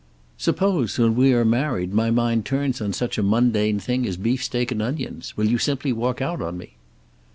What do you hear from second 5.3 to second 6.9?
Will you simply walk out on me?"